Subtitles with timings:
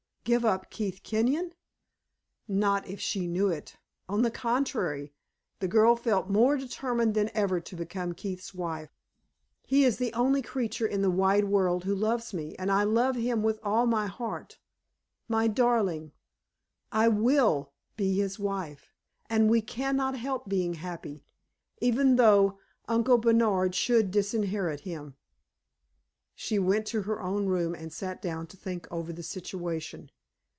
[0.23, 1.55] Give up Keith Kenyon?
[2.47, 3.77] Not if she knew it;
[4.07, 5.13] on the contrary,
[5.59, 8.91] the girl felt more determined than ever to become Keith's wife.
[9.65, 13.15] "He is the only creature in the wide world who loves me, and I love
[13.15, 14.59] him with all my heart.
[15.27, 16.11] My darling!
[16.91, 18.93] I will be his wife,
[19.27, 21.25] and we can not help being happy,
[21.79, 25.15] even though Uncle Bernard should disinherit him."
[26.33, 30.09] She went to her own room and sat down to think over the situation.